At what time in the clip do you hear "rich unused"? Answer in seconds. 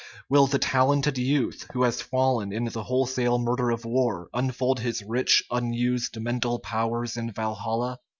5.03-6.19